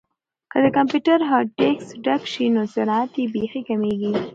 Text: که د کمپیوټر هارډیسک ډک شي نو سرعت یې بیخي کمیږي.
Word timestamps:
که 0.51 0.57
د 0.63 0.65
کمپیوټر 0.77 1.19
هارډیسک 1.29 1.89
ډک 2.05 2.21
شي 2.33 2.45
نو 2.55 2.63
سرعت 2.73 3.11
یې 3.19 3.25
بیخي 3.33 3.61
کمیږي. 3.69 4.13